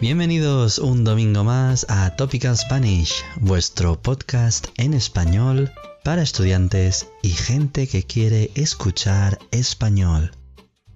[0.00, 5.70] Bienvenidos un domingo más a Topical Spanish, vuestro podcast en español
[6.02, 10.32] para estudiantes y gente que quiere escuchar español.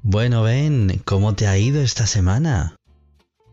[0.03, 2.77] Bueno, Ben, ¿cómo te ha ido esta semana?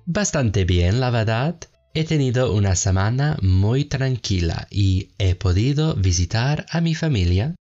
[0.05, 1.57] Bastante bien, la verdad.
[1.93, 7.55] He tenido una semana muy tranquila y he podido visitar a mi familia.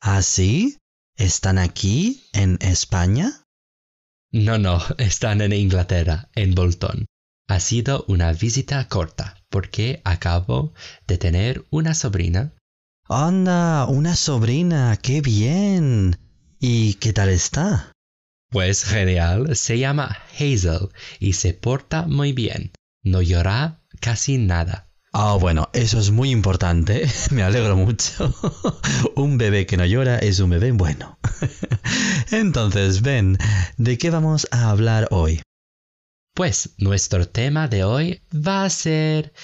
[0.00, 0.76] ¿Ah, sí?
[1.16, 3.42] ¿Están aquí, en España?
[4.30, 7.06] No, no, están en Inglaterra, en Bolton.
[7.52, 10.72] Ha sido una visita corta porque acabo
[11.06, 12.54] de tener una sobrina.
[13.10, 16.18] Anda, una sobrina, qué bien.
[16.58, 17.92] ¿Y qué tal está?
[18.48, 20.88] Pues genial, se llama Hazel
[21.20, 22.72] y se porta muy bien.
[23.04, 24.88] No llora casi nada.
[25.12, 27.06] Ah, bueno, eso es muy importante.
[27.32, 28.34] Me alegro mucho.
[29.14, 31.18] un bebé que no llora es un bebé bueno.
[32.30, 33.36] Entonces, ven,
[33.76, 35.42] ¿de qué vamos a hablar hoy?
[36.34, 39.34] Pues nuestro tema de hoy va a ser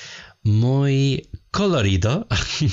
[0.42, 2.26] muy colorido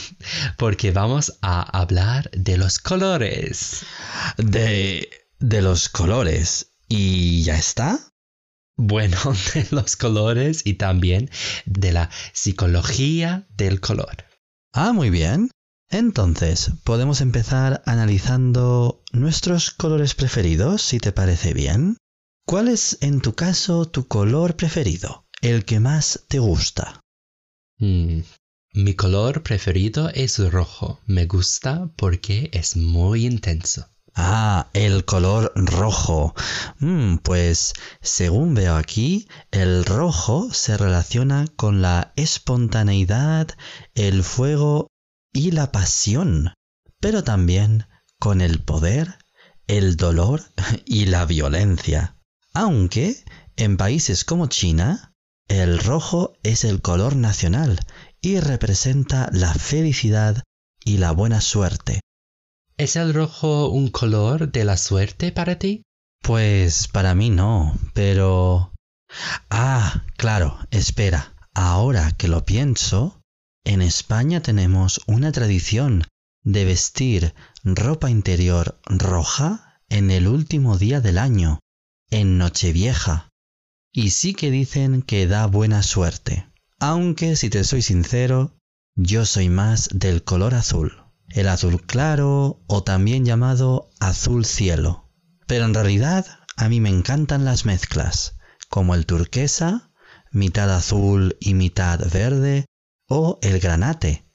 [0.57, 3.85] porque vamos a hablar de los colores.
[4.38, 6.72] De, de los colores.
[6.88, 7.99] ¿Y ya está?
[8.77, 9.17] Bueno,
[9.53, 11.29] de los colores y también
[11.66, 14.23] de la psicología del color.
[14.72, 15.50] Ah, muy bien.
[15.89, 21.97] Entonces, podemos empezar analizando nuestros colores preferidos, si te parece bien.
[22.47, 25.25] ¿Cuál es en tu caso tu color preferido?
[25.41, 27.01] El que más te gusta.
[27.79, 28.19] Mm,
[28.73, 30.99] mi color preferido es rojo.
[31.07, 33.88] Me gusta porque es muy intenso.
[34.13, 36.35] Ah, el color rojo.
[36.77, 43.47] Mm, pues según veo aquí, el rojo se relaciona con la espontaneidad,
[43.95, 44.89] el fuego
[45.33, 46.53] y la pasión,
[46.99, 47.88] pero también
[48.19, 49.17] con el poder,
[49.66, 50.43] el dolor
[50.85, 52.14] y la violencia.
[52.57, 53.21] Aunque
[53.57, 55.13] en países como China,
[55.49, 57.81] el rojo es el color nacional
[58.21, 60.41] y representa la felicidad
[60.85, 61.99] y la buena suerte.
[62.77, 65.83] ¿Es el rojo un color de la suerte para ti?
[66.21, 68.71] Pues para mí no, pero...
[69.49, 71.33] Ah, claro, espera.
[71.53, 73.19] Ahora que lo pienso,
[73.65, 76.05] en España tenemos una tradición
[76.45, 81.59] de vestir ropa interior roja en el último día del año
[82.09, 83.29] en Nochevieja.
[83.91, 86.47] Y sí que dicen que da buena suerte.
[86.79, 88.57] Aunque, si te soy sincero,
[88.95, 91.03] yo soy más del color azul.
[91.29, 95.11] El azul claro o también llamado azul cielo.
[95.47, 96.25] Pero en realidad
[96.57, 98.35] a mí me encantan las mezclas,
[98.69, 99.91] como el turquesa,
[100.31, 102.65] mitad azul y mitad verde,
[103.07, 104.25] o el granate,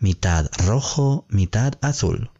[0.00, 2.30] mitad rojo, mitad azul.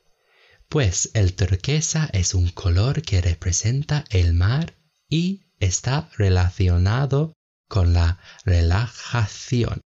[0.68, 4.75] Pues el turquesa es un color que representa el mar
[5.08, 7.34] y está relacionado
[7.68, 9.80] con la relajación.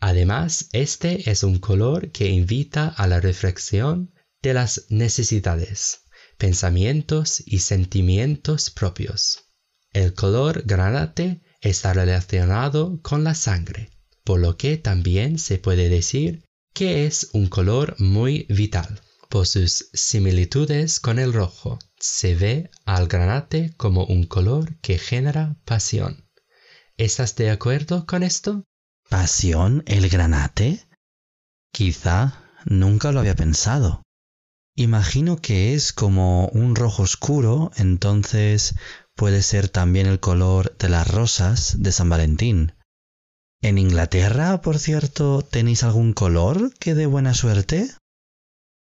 [0.00, 6.04] Además, este es un color que invita a la reflexión de las necesidades,
[6.38, 9.44] pensamientos y sentimientos propios.
[9.92, 13.90] El color granate está relacionado con la sangre,
[14.24, 19.90] por lo que también se puede decir que es un color muy vital por sus
[19.92, 21.78] similitudes con el rojo.
[22.00, 26.26] Se ve al granate como un color que genera pasión.
[26.96, 28.64] ¿Estás de acuerdo con esto?
[29.10, 30.88] ¿Pasión el granate?
[31.72, 34.02] Quizá nunca lo había pensado.
[34.76, 38.74] Imagino que es como un rojo oscuro, entonces
[39.14, 42.72] puede ser también el color de las rosas de San Valentín.
[43.60, 47.90] ¿En Inglaterra, por cierto, tenéis algún color que dé buena suerte?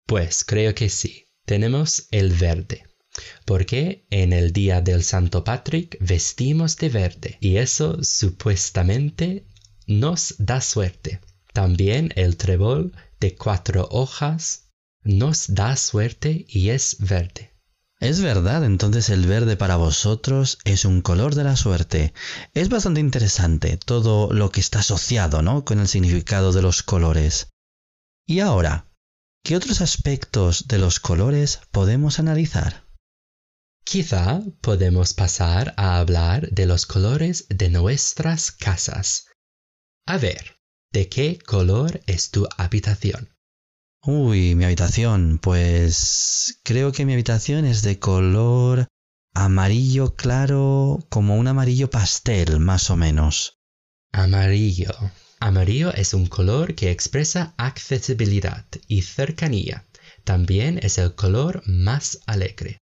[0.06, 1.26] Pues creo que sí.
[1.44, 2.86] Tenemos el verde.
[3.44, 9.46] Porque en el día del Santo Patrick vestimos de verde y eso supuestamente
[9.86, 11.20] nos da suerte.
[11.52, 14.70] También el trébol de cuatro hojas
[15.02, 17.52] nos da suerte y es verde.
[18.00, 22.14] Es verdad, entonces el verde para vosotros es un color de la suerte.
[22.54, 25.64] Es bastante interesante todo lo que está asociado, ¿no?
[25.64, 27.48] Con el significado de los colores.
[28.26, 28.92] Y ahora,
[29.44, 32.81] ¿Qué otros aspectos de los colores podemos analizar?
[33.84, 39.26] Quizá podemos pasar a hablar de los colores de nuestras casas.
[40.06, 40.56] A ver,
[40.92, 43.28] ¿de qué color es tu habitación?
[44.04, 48.88] Uy, mi habitación, pues creo que mi habitación es de color
[49.34, 53.58] amarillo claro, como un amarillo pastel, más o menos.
[54.12, 54.90] Amarillo.
[55.40, 59.86] Amarillo es un color que expresa accesibilidad y cercanía.
[60.24, 62.81] También es el color más alegre.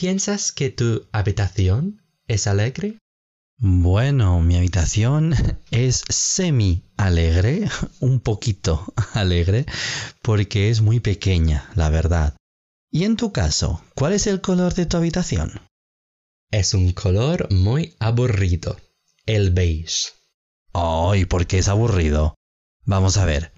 [0.00, 2.98] ¿Piensas que tu habitación es alegre?
[3.58, 5.34] Bueno, mi habitación
[5.72, 7.68] es semi alegre,
[7.98, 9.66] un poquito alegre,
[10.22, 12.36] porque es muy pequeña, la verdad.
[12.92, 15.62] Y en tu caso, ¿cuál es el color de tu habitación?
[16.52, 18.76] Es un color muy aburrido,
[19.26, 20.12] el beige.
[20.74, 21.24] ¡Ay!
[21.24, 22.36] ¿por qué es aburrido?
[22.84, 23.52] Vamos a ver.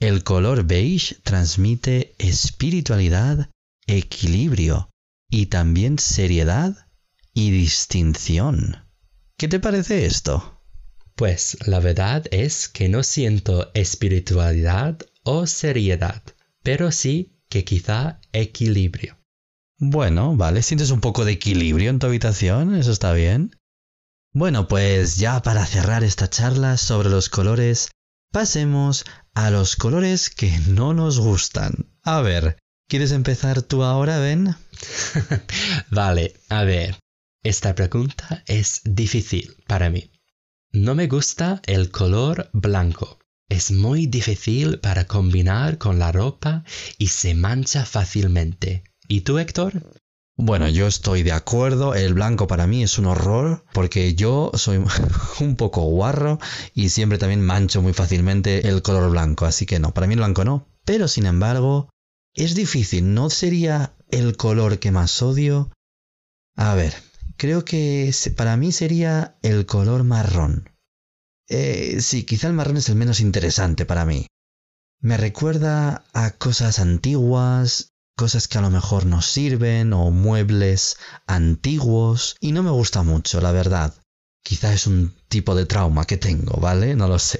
[0.00, 3.48] El color beige transmite espiritualidad,
[3.86, 4.90] equilibrio
[5.30, 6.88] y también seriedad
[7.34, 8.88] y distinción.
[9.36, 10.62] ¿Qué te parece esto?
[11.14, 16.22] Pues la verdad es que no siento espiritualidad o seriedad,
[16.62, 19.18] pero sí que quizá equilibrio.
[19.78, 23.56] Bueno, vale, sientes un poco de equilibrio en tu habitación, eso está bien.
[24.32, 27.90] Bueno, pues ya para cerrar esta charla sobre los colores,
[28.32, 29.04] pasemos
[29.34, 31.92] a los colores que no nos gustan.
[32.02, 34.56] A ver, ¿quieres empezar tú ahora, Ben?
[35.90, 36.98] vale, a ver,
[37.44, 40.10] esta pregunta es difícil para mí.
[40.72, 43.18] No me gusta el color blanco.
[43.48, 46.64] Es muy difícil para combinar con la ropa
[46.98, 48.84] y se mancha fácilmente.
[49.06, 49.82] ¿Y tú, Héctor?
[50.36, 54.82] Bueno, yo estoy de acuerdo, el blanco para mí es un horror porque yo soy
[55.40, 56.38] un poco guarro
[56.74, 60.20] y siempre también mancho muy fácilmente el color blanco, así que no, para mí el
[60.20, 61.88] blanco no, pero sin embargo
[62.44, 65.70] es difícil, no sería el color que más odio.
[66.56, 66.94] A ver,
[67.36, 70.70] creo que para mí sería el color marrón.
[71.48, 74.26] Eh, sí, quizá el marrón es el menos interesante para mí.
[75.00, 80.96] Me recuerda a cosas antiguas, cosas que a lo mejor nos sirven o muebles
[81.26, 83.94] antiguos y no me gusta mucho, la verdad.
[84.48, 86.96] Quizá es un tipo de trauma que tengo, ¿vale?
[86.96, 87.38] No lo sé.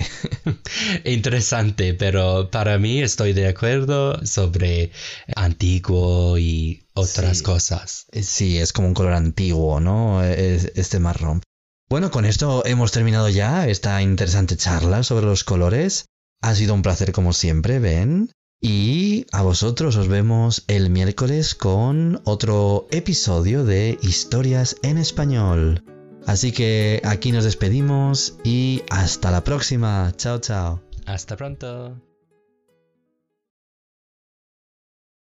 [1.07, 4.93] Interesante, pero para mí estoy de acuerdo sobre
[5.35, 8.05] antiguo y otras cosas.
[8.13, 10.23] Eh, sí, es como un color antiguo, ¿no?
[10.23, 11.41] Este marrón.
[11.89, 16.05] Bueno, con esto hemos terminado ya esta interesante charla sobre los colores.
[16.43, 18.31] Ha sido un placer como siempre, Ben.
[18.61, 25.83] Y a vosotros os vemos el miércoles con otro episodio de Historias en Español.
[26.29, 30.13] Así que aquí nos despedimos y hasta la próxima.
[30.15, 30.83] Chao, chao.
[31.07, 31.97] Hasta pronto.